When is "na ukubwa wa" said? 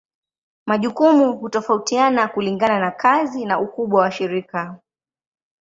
3.45-4.11